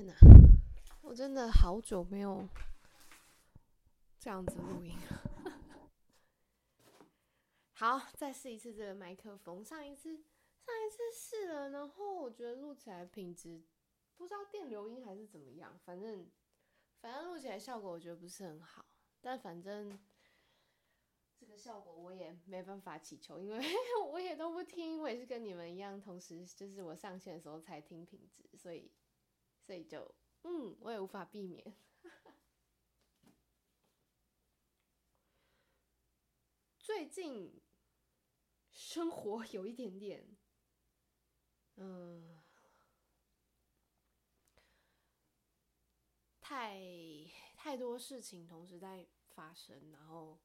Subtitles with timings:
[0.00, 0.14] 天哪，
[1.02, 2.48] 我真的好久没有
[4.18, 5.22] 这样子录音了。
[7.74, 9.62] 好，再试一次这个麦克风。
[9.62, 13.60] 上一次上一次试了，然后我觉得录起来品质
[14.16, 16.26] 不知道电流音还是怎么样，反正
[17.02, 18.86] 反正录起来效果我觉得不是很好。
[19.20, 19.98] 但反正
[21.38, 23.62] 这个效果我也没办法祈求，因为
[24.08, 28.90] 我也都不听，我也是跟你们一样，同时就是我上线的时候才听品质，所以。
[29.62, 31.76] 所以就，嗯，我也无法避免。
[36.78, 37.62] 最近
[38.72, 40.36] 生活有一点点，
[41.76, 42.42] 嗯，
[46.40, 46.80] 太
[47.54, 50.40] 太多事情同时在发生，然后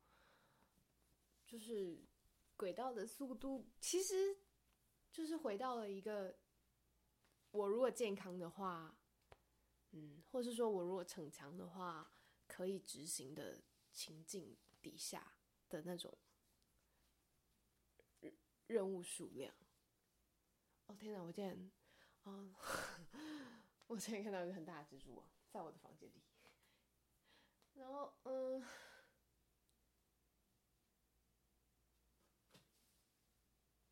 [1.47, 2.05] 就是
[2.55, 4.37] 轨道的速度，其实
[5.11, 6.37] 就是回到了一个，
[7.49, 8.95] 我如果健康的话。
[9.97, 12.11] 嗯，或是说我如果逞强的话，
[12.47, 15.35] 可以执行的情境底下
[15.69, 16.17] 的那种
[18.19, 18.33] 任
[18.67, 19.55] 任务数量。
[20.87, 21.23] 哦天哪！
[21.23, 21.71] 我竟然，
[22.25, 22.53] 嗯，
[23.87, 26.21] 我竟然看到一个很大的蜘蛛网在我的房间里。
[27.73, 28.61] 然后，嗯，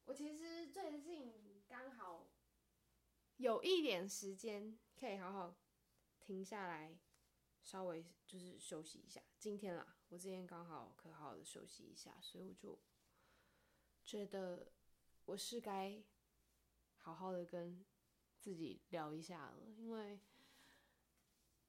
[0.03, 2.27] 我其实最近刚好
[3.37, 5.55] 有一点时间可以好好。
[6.25, 6.97] 停下来，
[7.61, 9.21] 稍微就是休息一下。
[9.37, 12.79] 今天啦，我今天刚好可好好的休息一下，所以我就
[14.05, 14.71] 觉得
[15.25, 16.01] 我是该
[16.95, 17.85] 好好的跟
[18.39, 19.69] 自己聊一下了。
[19.75, 20.17] 因为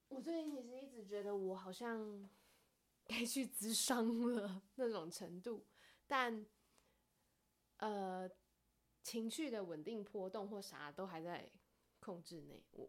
[0.06, 2.30] 我最近其实一直觉得我好像
[3.04, 5.66] 该去咨商了那种程度，
[6.06, 6.46] 但
[7.78, 8.30] 呃，
[9.02, 11.50] 情绪的稳定波动或啥都还在
[11.98, 12.64] 控制内。
[12.70, 12.88] 我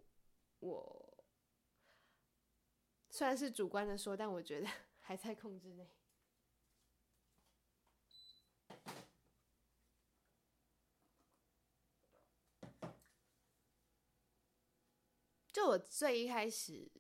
[0.59, 1.11] 我。
[3.15, 4.67] 虽然是主观的说，但我觉得
[4.99, 5.89] 还在控制内。
[15.53, 16.91] 就我最一开始，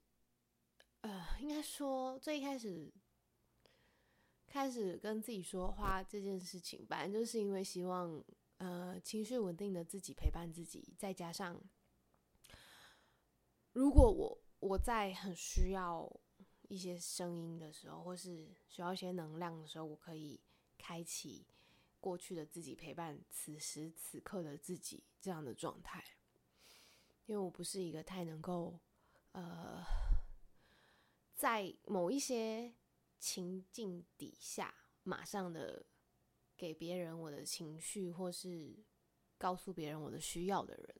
[1.01, 2.89] 呃，应该说最一开始
[4.47, 8.23] 开始跟自己说话这件事情，本来就是因为希望，
[8.59, 11.61] 呃，情绪稳定的自己陪伴自己，再加上
[13.73, 14.44] 如果我。
[14.59, 16.11] 我在很需要
[16.67, 20.41] 一些声音的时候，或是需要一些能量的时候，我可以
[20.77, 21.45] 开启
[21.99, 26.03] 过去的自己，陪伴此时此刻的自己这样的状态。
[27.27, 28.79] 因为我不是一个太能够，
[29.33, 29.83] 呃，
[31.35, 32.73] 在某一些
[33.19, 34.73] 情境底下
[35.03, 35.85] 马上的
[36.57, 38.83] 给别人我的情绪，或是
[39.37, 40.95] 告诉别人我的需要的人，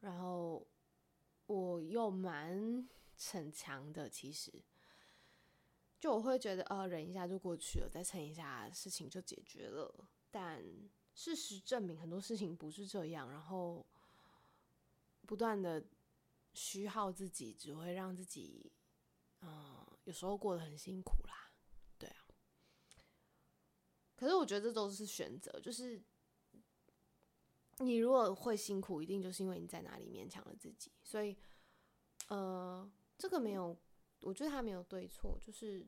[0.00, 0.66] 然后。
[1.48, 2.86] 我又蛮
[3.16, 4.52] 逞强的，其实，
[5.98, 10.06] 就我会觉得，呃，忍一下就过去了，再撑一下，事情就解决了。
[10.30, 10.62] 但
[11.14, 13.30] 事实证明，很多事情不是这样。
[13.30, 13.86] 然后，
[15.26, 15.82] 不断的
[16.52, 18.70] 虚耗自己，只会让自己，
[19.40, 21.50] 嗯、有时候过得很辛苦啦。
[21.96, 22.26] 对啊。
[24.14, 26.02] 可是我觉得这都是选择，就是。
[27.80, 30.90] 你如果会辛苦，一定就是因为你在哪里勉强了自己。
[31.02, 31.36] 所以，
[32.26, 33.78] 呃，这个没有，
[34.22, 35.86] 我觉得他没有对错，就是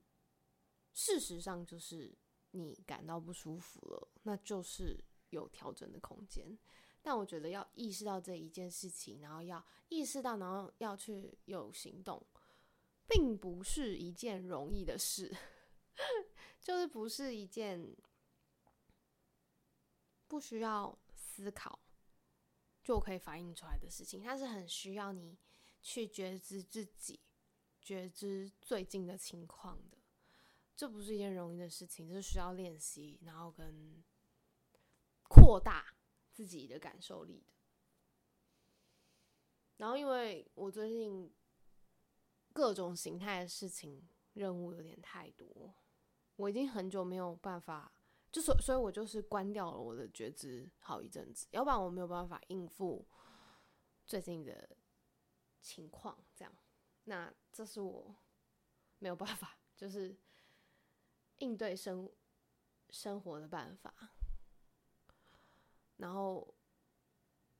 [0.92, 2.16] 事实上就是
[2.52, 6.56] 你感到不舒服了，那就是有调整的空间。
[7.02, 12.24] 但我觉得要意识到这一件事情，然后要意识到，然后要去有行动，
[13.08, 15.34] 并不是一件容易的事，
[16.62, 17.96] 就是不是一件
[20.28, 20.96] 不需要。
[21.32, 21.78] 思考
[22.90, 25.38] 就可以反映出来的事情，它是很需要你
[25.80, 27.20] 去觉知自己、
[27.80, 29.98] 觉知最近的情况的。
[30.74, 34.02] 这不是一件容易的事情，这是需要练习，然后跟
[35.22, 35.94] 扩大
[36.32, 37.52] 自己的感受力的。
[39.76, 41.32] 然后，因为我最近
[42.52, 44.02] 各种形态的事情
[44.32, 45.72] 任务有点太多，
[46.34, 47.92] 我已经很久没有办法。
[48.32, 53.06] 就所，所以我就是关掉了我的觉知好一阵子，要不然我没有办法应付
[54.06, 54.76] 最近的
[55.60, 56.16] 情况。
[56.34, 56.54] 这样，
[57.04, 58.14] 那这是我
[58.98, 60.16] 没有办法，就是
[61.38, 62.08] 应对生
[62.90, 63.92] 生活的办法。
[65.96, 66.54] 然后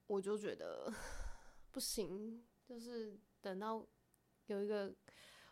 [0.07, 0.93] 我就觉得
[1.73, 3.85] 不行，就是等到
[4.47, 4.95] 有一个。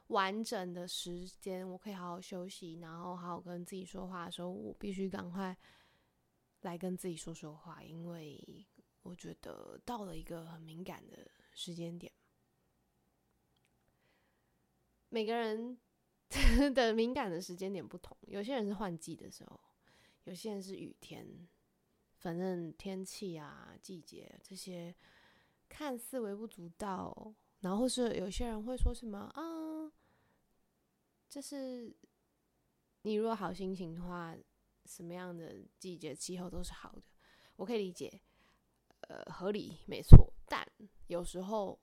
[0.09, 5.57] 完整的时间，我可以好好休息，然后好好跟自己说话的时候，我必须赶快
[6.63, 8.67] 来跟自己说说话，因为
[9.03, 12.13] 我觉得到了一个很敏感的时间点。
[15.11, 15.79] 每个人
[16.75, 19.61] 的敏感的时间点不同，有些人是换季的时候，
[20.25, 21.49] 有些人是雨天，
[22.17, 24.95] 反正天气啊、季节这些
[25.69, 29.78] 看似微不足道，然后是有些人会说什么啊，
[31.29, 31.95] 就是
[33.03, 34.37] 你如果好心情的话，
[34.87, 37.03] 什么样的季节气候都是好的，
[37.57, 38.21] 我可以理解，
[39.03, 40.67] 呃，合理没错，但
[41.07, 41.79] 有时候。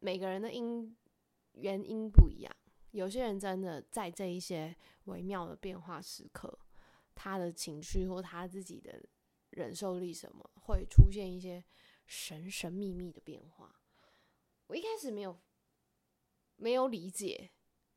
[0.00, 0.94] 每个人的因
[1.52, 2.54] 原因不一样，
[2.90, 6.58] 有些人真的在这一些微妙的变化时刻，
[7.14, 9.02] 他的情绪或他自己的
[9.48, 11.64] 忍受力什么，会出现一些
[12.06, 13.80] 神神秘秘的变化。
[14.66, 15.40] 我一开始没有
[16.56, 17.50] 没有理解，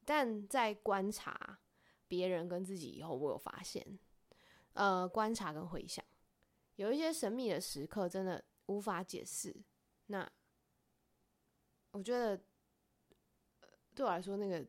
[0.07, 1.59] 但在观察
[2.07, 3.99] 别人跟自己以后，我有发现，
[4.71, 6.03] 呃，观察跟回想，
[6.77, 9.53] 有一些神秘的时刻真的无法解释。
[10.05, 10.31] 那。
[11.91, 12.39] 我觉得，
[13.95, 14.63] 对我来说，那个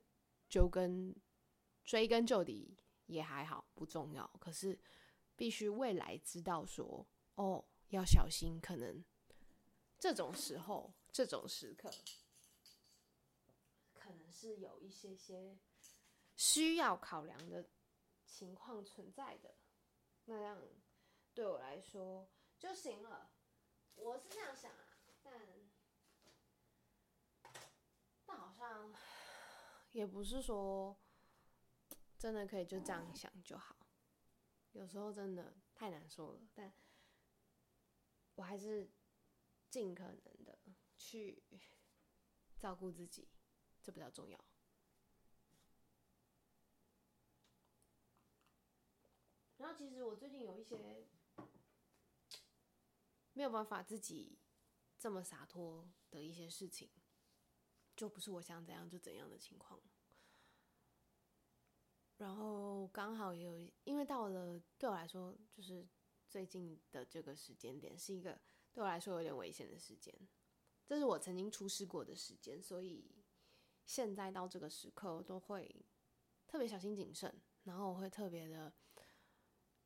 [0.49, 1.15] 就跟
[1.85, 4.27] 追根究底也还好，不重要。
[4.41, 4.79] 可是，
[5.37, 9.05] 必须未来知道说，哦，要小心，可能
[9.99, 11.91] 这种时候、这种时刻，
[14.41, 15.59] 是有一些些
[16.37, 17.69] 需要考量的
[18.25, 19.57] 情况存在的。
[20.27, 20.63] 那样
[21.35, 23.33] 对我来说就行了。
[23.97, 25.33] 我是这样想啊，但。
[28.25, 28.95] 但好像
[29.91, 30.97] 也不是说
[32.17, 33.75] 真的可以就这样想就好，
[34.73, 36.49] 有时候真的太难说了。
[36.55, 36.73] 但
[38.35, 38.89] 我还是
[39.69, 40.57] 尽可能的
[40.97, 41.43] 去
[42.59, 43.29] 照顾自己，
[43.89, 44.39] 这比较重要。
[49.57, 51.07] 然后，其实我最近有一些
[53.33, 54.39] 没有办法自己
[54.99, 56.91] 这么洒脱的一些事情。
[57.97, 59.81] 就不是我想怎样就怎样的情况，
[62.19, 65.89] 然后刚好也有，因为到了对我来说，就是
[66.29, 68.39] 最近的这个时间点是一个
[68.75, 70.15] 对我来说有点危险的时间，
[70.87, 73.18] 这是我曾经出事过的时间，所以
[73.89, 75.83] 现在到这个时刻我都会
[76.47, 78.71] 特别小心谨慎，然后我会特别的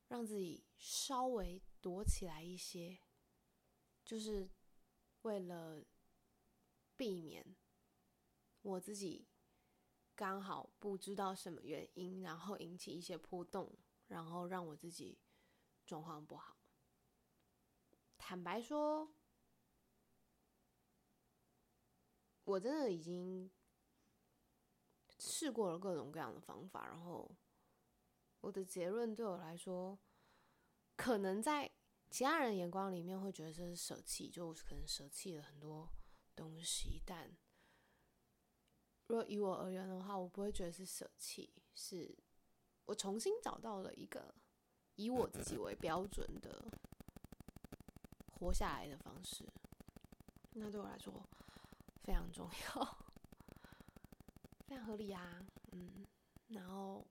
[0.09, 2.99] 让自己稍微躲起来一些，
[4.05, 4.51] 就是
[5.23, 5.87] 为了
[6.97, 7.55] 避免。
[8.63, 9.29] 我自己
[10.17, 13.73] 刚好不知道什么原因，然后引起一些波动，
[14.09, 15.17] 然后让我自己
[15.87, 16.57] 状况不好。
[18.19, 19.15] 坦白说，
[22.43, 23.49] 我真的已经
[25.25, 27.31] 试过了各种各样的方法，然后
[28.41, 29.97] 我的结论对我来说，
[30.97, 31.71] 可能在
[32.11, 35.89] 其他人眼光里面会觉得这是舍弃，就可能舍弃了很多
[36.35, 37.37] 东西，但。
[39.07, 42.19] 若以我而言的话，我不会觉得是舍弃，是
[42.87, 44.35] 我重新找到了一个
[44.97, 46.67] 以我自己为标准的
[48.33, 49.47] 活下来的方式。
[50.55, 51.13] 那对我来说
[52.03, 52.99] 非常重要，
[54.73, 55.45] 非常合理啊。
[55.73, 56.07] 嗯，
[56.49, 57.07] 然后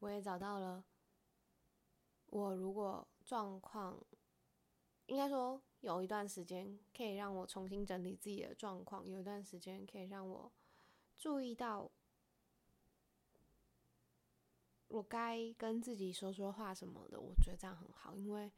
[0.00, 0.84] 我也找到了，
[2.26, 3.98] 我如果状况，
[5.06, 5.60] 应该说。
[5.80, 10.52] 有一段时间可以让我重新整理自己的状况，有一段时间可以让我
[11.16, 11.90] 注意到
[14.88, 17.18] 我该跟自己说说话什么的。
[17.18, 18.52] 我觉得这样很好，因为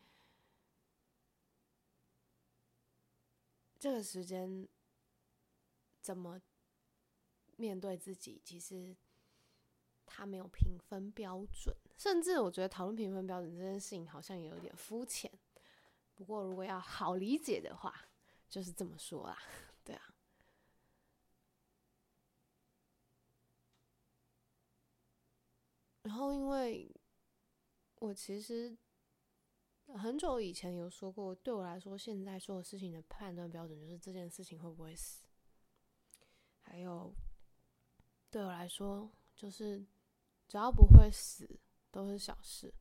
[3.78, 4.66] 这个时间
[6.00, 6.42] 怎么
[7.56, 8.97] 面对自己，其实
[10.06, 15.30] 他没有评分标准，甚至我觉得讨论评分标准这件事情好像也有点肤浅。
[16.14, 18.09] 不过，如果要好理解的话，
[18.49, 19.38] 就是这么说啦，
[19.82, 20.14] 对啊。
[26.02, 26.90] 然后，因为
[27.97, 28.76] 我其实
[29.87, 35.25] 很久以前有说过，对我来说，现在所有事情的判断标准就是这件事情会不会死，
[36.61, 37.14] 还有
[38.33, 39.87] 对我来说，就是
[40.49, 41.61] 只要不会死
[41.91, 42.73] 都是小事。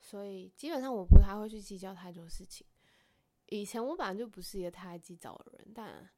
[0.00, 2.66] 所以基本上我不太会去计较太多事情。
[3.46, 6.10] 以前我本来就不是一个太爱计较的人，但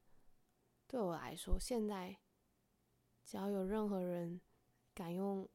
[0.87, 2.17] 对我来说，现在
[3.23, 4.41] 只要有任何人
[4.95, 5.47] 敢用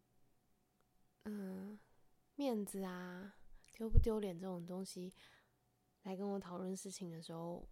[1.25, 1.79] 嗯
[2.37, 3.35] 面子啊、
[3.73, 5.13] 丢不丢脸这种东西
[6.03, 7.69] 来跟我讨论事情的时候，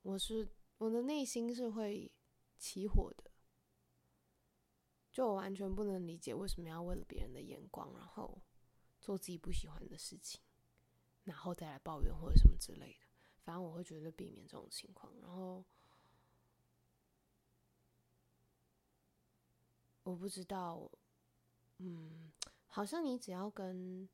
[0.00, 0.48] 我是
[0.78, 2.10] 我的内心是会
[2.56, 3.25] 起火的。
[5.16, 8.42] 就我完全不能理解为什么要为了别人的眼光，然后。
[8.98, 10.40] 做自己不喜欢的事情，
[11.24, 13.06] 然后再来抱怨或者什么之类的，
[13.44, 15.16] 反正我会觉得避免这种情况。
[15.20, 15.64] 然后，
[20.02, 20.90] 我不知道，
[21.78, 22.32] 嗯，
[22.66, 24.08] 好像你只要跟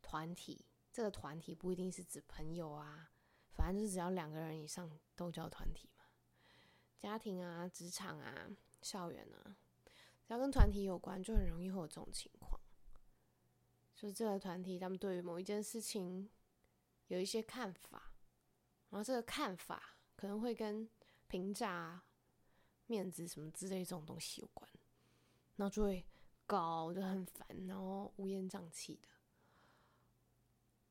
[0.00, 3.10] 团体，这个团体不一定是指朋友啊，
[3.52, 6.01] 反正就是只要两个人以上都叫团体嘛。
[7.02, 8.48] 家庭啊、职场啊、
[8.80, 9.56] 校园啊，
[10.24, 12.60] 只要跟团体有关，就很容易会有这种情况。
[13.96, 16.30] 就是这个团体，他们对于某一件事情
[17.08, 18.12] 有一些看法，
[18.90, 20.88] 然后这个看法可能会跟
[21.26, 22.00] 评价、
[22.86, 24.70] 面子什么之类这种东西有关，
[25.56, 26.06] 然后就会
[26.46, 29.08] 搞得很烦，然后乌烟瘴气的。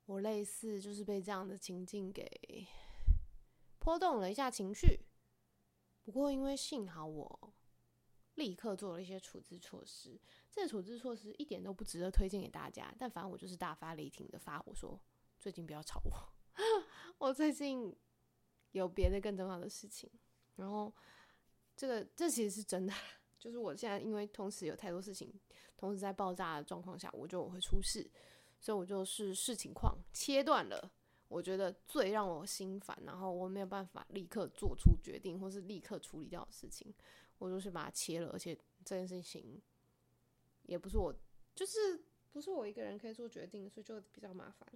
[0.08, 2.68] 我类似就是被这样的情境给
[3.80, 5.00] 波动了一下情绪，
[6.03, 7.53] 不过因为幸好我。
[8.36, 10.17] 立刻做了一些处置措施，
[10.50, 12.91] 这个处置措施一点都不值得推荐给大家。
[12.98, 14.98] 但反正我就是大发雷霆的发火说，
[15.38, 16.34] 最近不要吵我，
[17.20, 17.93] 我最近
[18.72, 20.10] 有别的更重要的事情。
[20.55, 20.91] 然后
[21.75, 22.93] 这个这其实是真的，
[23.38, 25.38] 就是我现在因为同时有太多事情
[25.75, 28.10] 同时在爆炸的状况下，我就会出事，
[28.62, 30.89] 所以我就是视情况切断了。
[31.32, 36.94] 我觉得最让我心烦，然后我没有办法立刻做出决定或是立刻处理掉的事情。
[37.38, 39.62] 我就是把它切了，而且这件事情
[40.64, 41.16] 也不是我，
[41.56, 44.68] 就是不是我一个人可以做决定，所以就比较麻烦。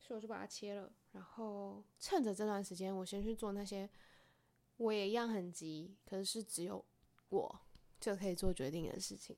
[0.00, 3.88] 所以我就把它切了，然后趁着这段时间，我先去做那些
[4.78, 6.82] 我也一样很急，可是只有
[7.28, 7.60] 我
[8.00, 9.36] 就可以做决定的事情，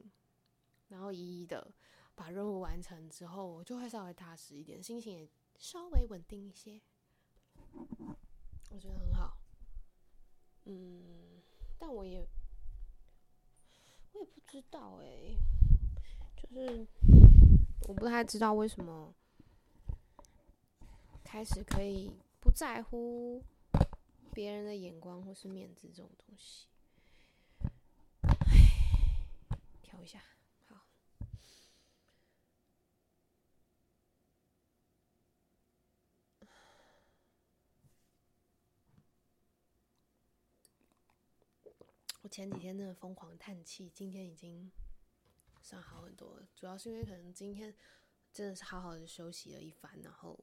[0.89, 1.75] 然后一一的
[2.15, 6.81] 把任务完成之后，我就会稍微踏实一点，心情也稍微稳定一些。
[8.71, 9.39] 我觉得很好，
[10.65, 11.43] 嗯。
[11.79, 12.27] 但我也，
[14.13, 15.37] 我也不知道哎、
[16.35, 16.87] 就是
[17.83, 19.15] 我不太知道为什么
[21.23, 22.11] 开始可以
[22.41, 23.45] 不在乎
[24.33, 26.67] 别人的眼光或是面子这种东西。
[28.23, 30.23] 哎，调一下。
[42.27, 44.69] 我前几天真的疯狂叹气，今天已经
[45.63, 46.49] 算好很多了。
[46.57, 47.73] 主要是因为可能今天
[48.33, 50.37] 真的是好好的休息了一番，然后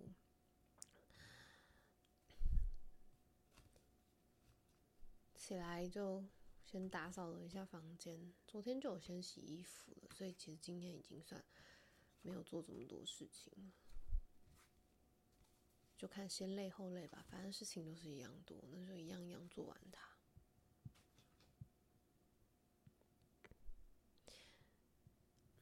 [5.35, 6.23] 起来就
[6.65, 8.33] 先打扫了一下房间。
[8.47, 11.43] 昨天就有先洗衣服了，所以其实今天已经算
[12.21, 13.73] 没有做这么多事情了。
[15.97, 20.12] 就看先累后累吧，反正事情都是一样多，那就一样一样做完它。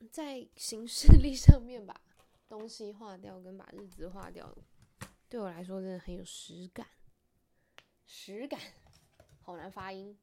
[0.10, 2.00] 在行事 历上面把
[2.48, 4.56] 东西划掉，跟把日子划掉，
[5.30, 6.88] 对我来说真的很有实感。
[8.06, 8.60] 实感，
[9.42, 10.18] 好难发音。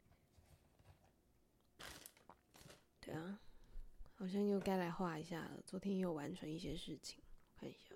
[3.00, 3.40] 对啊，
[4.14, 5.62] 好像又该来画一下了。
[5.64, 7.22] 昨天又完成一些事情，
[7.56, 7.94] 看一下，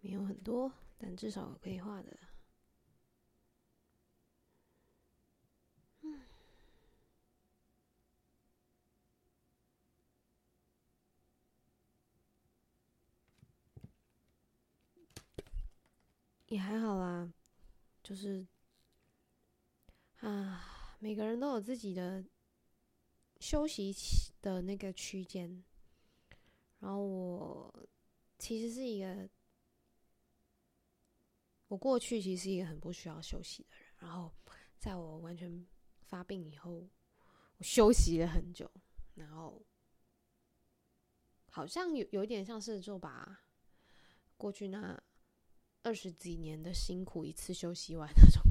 [0.00, 2.14] 没有很多，但至少可以画的。
[16.54, 17.34] 也还好啦，
[18.00, 18.46] 就是
[20.20, 22.24] 啊，每个人都有自己的
[23.40, 23.92] 休息
[24.40, 25.64] 的那个区间。
[26.78, 27.88] 然后我
[28.38, 29.28] 其实是一个，
[31.66, 33.88] 我过去其实是一个很不需要休息的人。
[33.96, 34.32] 然后
[34.78, 35.66] 在我完全
[36.02, 36.88] 发病以后，
[37.56, 38.70] 我休息了很久，
[39.16, 39.60] 然后
[41.50, 43.40] 好像有有一点像是就把
[44.36, 45.02] 过去那。
[45.84, 48.42] 二十几年的辛苦一次休息完那种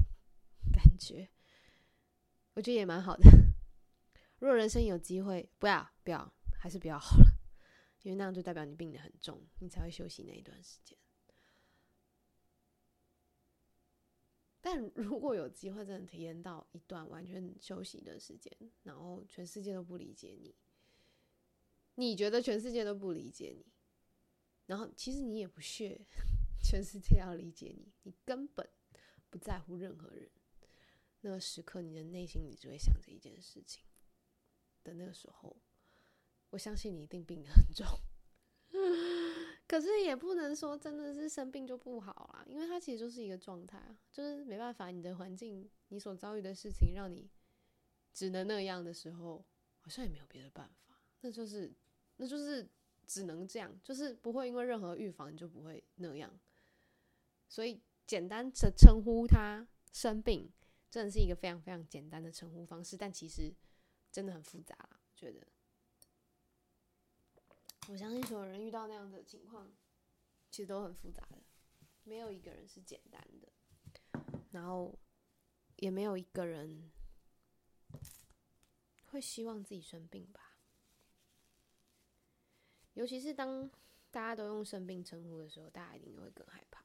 [0.72, 1.30] 感觉，
[2.54, 3.28] 我觉得也蛮好的。
[4.38, 7.26] 如果人生有机会，不要不要，还是不要好了，
[8.04, 10.96] 因为那样就代表你病得很重，你才会休息那一段时间。
[14.62, 20.56] 但如果有机会真的体验到一段完全休息的时间，然后全世界都不理解你，
[21.96, 23.66] 你觉得全世界都不理解你，
[24.68, 26.06] 然后其实你也不屑。
[26.64, 28.68] 全世界要理解你，你根本
[29.30, 30.32] 不在乎任何人。
[31.22, 33.84] 那个时刻，你的内心里只会想着一件事情
[34.84, 35.56] 的那个时候，
[36.50, 37.86] 我相信你一定病得很重。
[39.68, 47.30] 可是也不能说真的是生病就不好啦，因为它其实就是一个状态啊，就是没办法，你的环境、你所遭遇的事情，让你
[48.14, 49.46] 只能那样的时候，
[49.80, 51.00] 好像也没有别的办法。
[51.22, 51.74] 那就是，
[52.18, 52.70] 那就是
[53.08, 56.38] 只能这样，就是不会因为任何预防你就不会那样。
[57.54, 60.52] 所以，简单的称呼他生病
[60.90, 63.54] 真的是一个非常非常简单的称呼方式，但其实
[64.12, 65.00] 真的很复杂啦。
[65.16, 65.46] 觉得，
[67.90, 69.72] 我相信所有人遇到那样的情况，
[70.50, 71.44] 其实都很复杂的，
[72.06, 73.52] 没有一个人是简单的，
[74.50, 74.98] 然后
[75.76, 76.92] 也没有一个人
[79.12, 80.58] 会希望自己生病吧。
[82.96, 83.70] 尤其是当
[84.10, 86.83] 大家都用生病称呼的时候，大家一定会更害怕。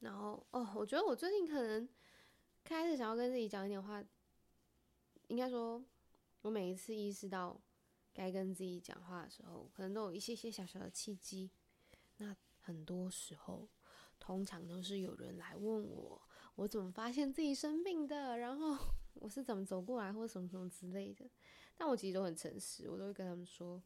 [0.00, 1.88] 然后哦，我觉得我最近可能
[2.64, 4.02] 开始想要跟自己讲一点话。
[5.28, 5.84] 应该说，
[6.42, 7.60] 我每一次意识到
[8.14, 11.50] 该跟自己讲话的时候，可能都有一些些小小的契机。
[12.18, 13.68] 那很多时候，
[14.20, 16.22] 通常都是有人来问我，
[16.54, 18.78] 我怎么发现自己生病的，然后
[19.14, 21.28] 我是怎么走过来，或什么什么之类的。
[21.76, 23.82] 但我其实都很诚实，我都会跟他们说，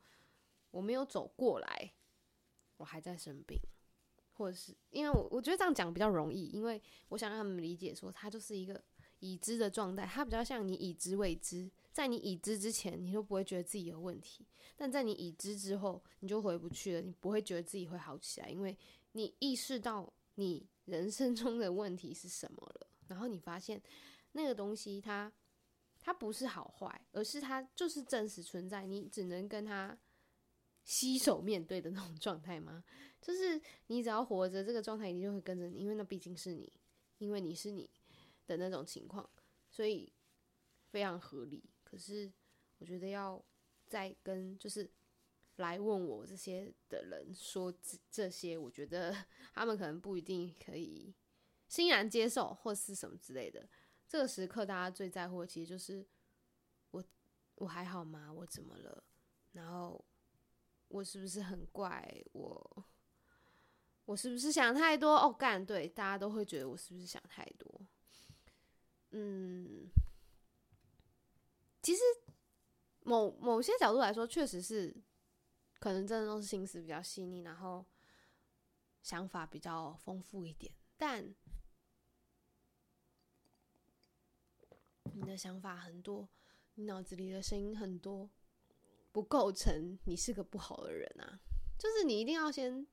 [0.71, 1.95] 我没有走过来，
[2.77, 3.59] 我还在生病，
[4.41, 6.81] 或者是因为我我觉得这样讲比较容易，因为
[7.11, 8.83] 我想让他们理解说，它就是一个。
[9.23, 11.71] 已知的状态，它比较像你已知未知。
[11.93, 14.47] 在你已知之前，你都不会觉得自己有问题；
[14.79, 17.03] 但在你已知之后，你就回不去了。
[17.03, 18.75] 你不会觉得自己会好起来，因为
[19.13, 22.87] 你意识到你人生中的问题是什么了。
[23.09, 23.79] 然后你发现
[24.33, 25.31] 那个东西，它
[26.01, 28.87] 它不是好坏，而是它就是真实存在。
[28.87, 29.95] 你只能跟它
[30.91, 32.83] 携手面对的那种状态吗？
[33.21, 36.73] 就是你只要活着，这个状态一定就会跟着你，因为那毕竟是你，
[37.19, 37.89] 因为你是你。
[38.47, 39.31] 的那种情况，
[39.69, 40.13] 所以
[40.89, 41.63] 非常合理。
[41.85, 42.29] 可是
[42.79, 43.41] 我觉得要
[43.87, 44.91] 再跟就是
[45.55, 49.15] 来问我这些的人说这这些，我觉得
[49.55, 51.15] 他们可能不一定可以
[51.69, 53.69] 欣然接受，或是什么之类的。
[54.09, 56.05] 这个时刻，大家最在乎的其实就是
[56.91, 57.05] 我
[57.55, 58.33] 我还好吗？
[58.33, 59.05] 我怎么了？
[59.53, 60.05] 然后
[60.91, 62.23] 我是不是很怪？
[62.33, 62.85] 我
[64.05, 65.15] 我是不是想太多？
[65.17, 67.81] 哦，干，对，大家都会觉得我是不是想太多？
[69.13, 69.89] 嗯，
[71.81, 72.03] 其实
[73.03, 74.95] 某某些角度来说，确实是
[75.79, 77.87] 可能真的都是心思比较细腻，然后
[79.01, 80.73] 想法比较丰富一点。
[80.97, 81.33] 但
[85.13, 86.29] 你的想法很多，
[86.75, 88.29] 你脑子里的声音很多，
[89.13, 91.41] 不构成你是个不好的人啊。
[91.79, 92.87] 就是你一定要先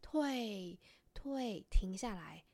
[0.00, 0.78] 退
[1.12, 2.44] 退停下来，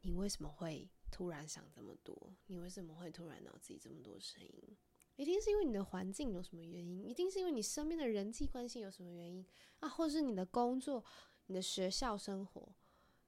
[0.00, 0.90] 你为什么会？
[1.10, 4.78] 突然想这么多，你为什么会突然脑子里这么多声音？
[5.16, 9.46] 一定是因为你的环境有什么原因，一定是因为你身边的人际关系有什么原因
[9.80, 11.04] 啊，或是你的工作、
[11.48, 12.74] 你的学校生活、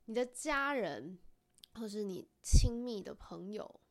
[0.07, 1.19] 你的家人，
[1.75, 3.83] 或是你亲密的朋友，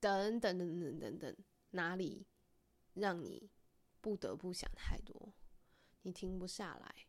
[0.00, 1.36] 等等等等等等，
[1.70, 2.26] 哪里
[2.96, 3.48] 让你
[4.00, 5.32] 不得不想太多？
[6.02, 7.06] 你停不下来，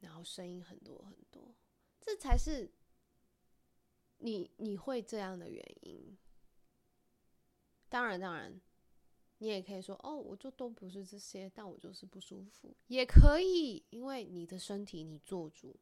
[0.00, 1.54] 然后声音很多很多，
[2.00, 2.72] 这才是。
[4.18, 6.16] 你你会这样的原因，
[7.86, 8.58] 当然当然，
[9.36, 15.78] 你也可以说哦，我就都不是这些，但我就是不舒服，也可以，因为你的身体你做主，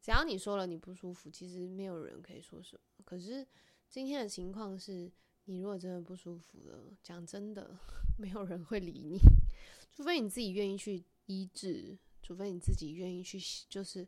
[0.00, 3.02] 只要你说了你不舒服，其实没有人可以说什么。
[3.04, 3.44] 可是
[3.88, 5.10] 今天的情况是，
[5.46, 7.76] 你如果真的不舒服了，讲真的，
[8.18, 9.18] 没有人会理你，
[9.94, 14.06] 除非你自己愿意去医治，除非你自己愿意去，就是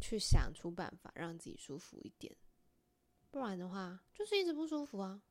[0.00, 2.36] 去想出办法让自己舒服一点。
[3.30, 5.22] 不然的话，就是一直不舒服啊！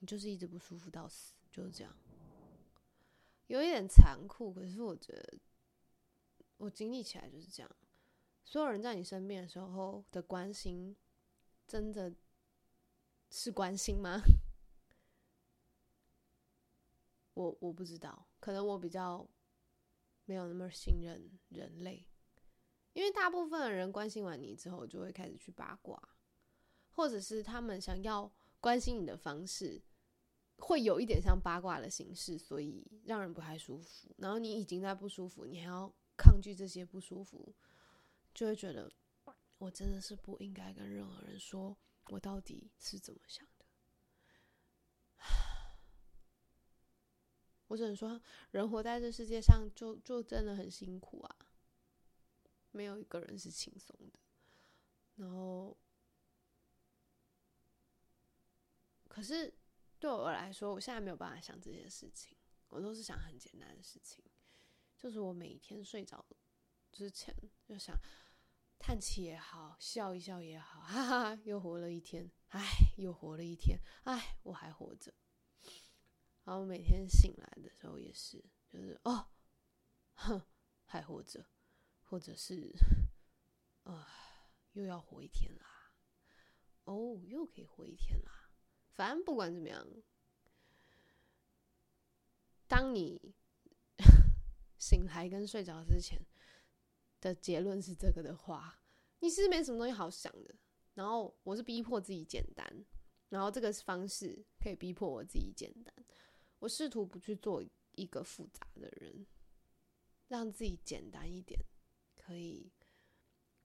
[0.00, 1.96] 你就是一直不舒服到死，就是这样。
[3.46, 5.38] 有一点残酷，可是我觉得
[6.56, 7.76] 我经历起来就是这样。
[8.44, 10.96] 所有人在你身边的时候的关心，
[11.68, 12.12] 真的
[13.28, 14.20] 是关心吗？
[17.34, 19.28] 我我不知道，可能我比较
[20.24, 22.06] 没有那么信任人类，
[22.92, 26.00] 因为大部分的人关心完你之后，就会开始去八卦。
[26.92, 29.80] 或者是他们想要关心你的方式，
[30.58, 34.14] 会有一点像八卦的形式，所以让人不太舒服。
[34.18, 37.54] 然后你已经在不舒服，你还要抗拒这些不舒服，
[38.34, 38.92] 就会觉得
[39.56, 41.74] 我真的是不应该跟任何人说
[42.08, 43.64] 我到底是怎么想的。
[47.70, 51.36] 我只能说，人活在这世界上就就真的很辛苦啊，
[52.72, 54.18] 没有一个人是轻松的。
[55.14, 55.76] 然后。
[59.08, 59.52] 可是
[59.98, 62.36] 对我来说，我现在没有办法想这些事情，
[62.68, 64.24] 我都是想很简单的事情，
[64.96, 66.24] 就是我每天睡着
[66.92, 67.96] 之前就想
[68.78, 72.64] 叹气也好，笑一笑也好， 哈哈，又活了一天，唉，
[72.98, 75.12] 又活了一天，唉，我还活着。
[76.44, 79.28] 然后每天醒来的时候也是，就是哦，
[80.14, 80.42] 哼，
[80.84, 81.46] 还活着，
[82.02, 82.74] 或者是
[83.84, 84.08] 啊，
[84.72, 85.92] 又要活一天啦，
[86.84, 88.50] 哦，又可以活一天啦。
[88.92, 89.86] 反正不管怎么样，
[92.66, 93.34] 当你
[94.78, 96.20] 醒来跟睡着之前
[97.20, 98.82] 的结论是这个的话，
[99.20, 100.54] 你是没什么东西好想的。
[100.94, 102.84] 然后我是逼迫自己简单，
[103.28, 105.94] 然后这个方式可以逼迫我自己简单。
[106.60, 109.26] 我试图不去做一个复杂的人，
[110.28, 111.60] 让自己简单一点，
[112.16, 112.70] 可以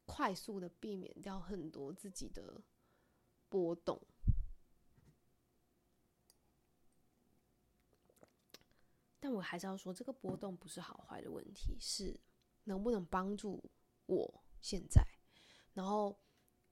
[0.06, 2.64] 快速的避免掉很多自己的
[3.48, 4.02] 波动。
[9.20, 12.20] 但我还是要说，这个波动不是好坏的问题，是
[12.66, 13.64] 能不能帮助
[14.06, 15.04] 我现在。
[15.74, 16.18] 然后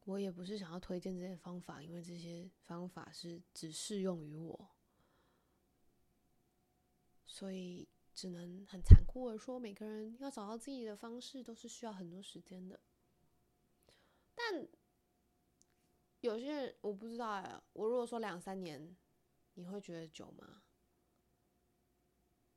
[0.05, 4.69] 我也不是想要推荐这些方法，因为这些方法是只适用于我。
[7.33, 12.79] 所以只能很残酷的说，每个人要找到自己的方式都是需要很多时间的。
[14.35, 14.67] 但
[16.19, 18.95] 有些人我不知道哎，我如果说两三年，
[19.55, 20.61] 你会觉得久吗？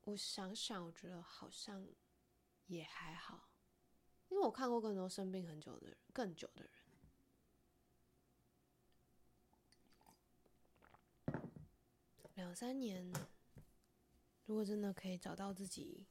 [0.02, 1.88] 我想想，我觉得好像
[2.66, 3.48] 也还好，
[4.28, 6.68] 因为我看过更多生病很久的人，更久的
[11.24, 11.40] 人，
[12.34, 13.10] 两三年。
[14.46, 16.06] 如果真的可以找到自己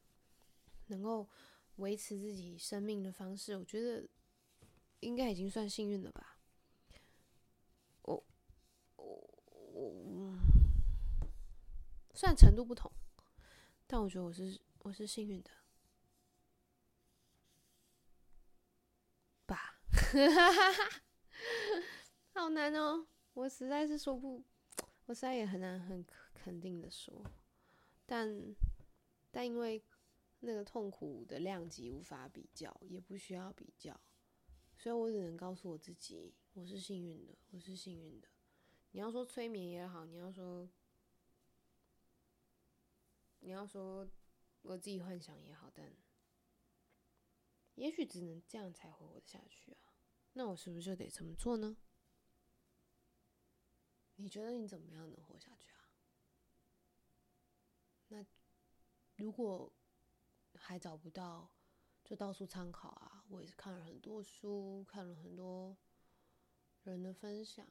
[0.86, 1.28] 能够
[1.76, 4.08] 维持自己生命的方式，我觉得
[5.00, 6.38] 应该已经算幸运了吧。
[8.02, 8.24] 我
[8.96, 9.04] 我
[9.74, 10.38] 我，
[12.14, 12.92] 虽然程度不同，
[13.86, 15.50] 但我觉得我是我是幸运的
[19.46, 19.80] 吧。
[22.32, 24.44] 好难哦，我实在是说不，
[25.06, 27.24] 我实在也很难很肯定的说。
[28.06, 28.54] 但，
[29.30, 29.84] 但因为
[30.40, 34.00] 那个痛苦的量级无法比较，也不需要比较，
[34.76, 38.28] 所以我只能告诉我自己，我是幸运的，我是幸运的。
[38.92, 40.70] 你要说催眠也好，你要说，
[43.40, 44.08] 你要说
[44.62, 45.92] 我自己幻想也好，但
[47.74, 49.92] 也许只能这样才活得下去啊。
[50.34, 51.76] 那我是不是就得这么做呢？
[54.14, 55.65] 你觉得你怎么样能活下去？
[58.08, 58.24] 那
[59.16, 59.72] 如果
[60.54, 61.50] 还找不到，
[62.04, 63.24] 就到处参考啊！
[63.28, 65.76] 我也是看了很多书，看了很多
[66.84, 67.66] 人的分享，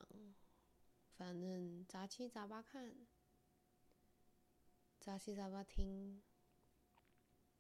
[1.16, 3.08] 反正杂七杂八看，
[5.00, 6.22] 杂七杂八听，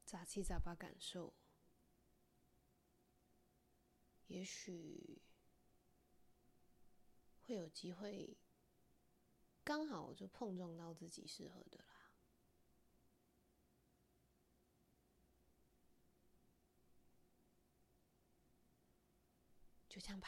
[0.03, 1.33] 杂七杂八感受，
[4.27, 5.21] 也许
[7.43, 8.35] 会有机会，
[9.63, 11.84] 刚好就碰撞到自己适合的。
[19.95, 20.27] 就这样吧。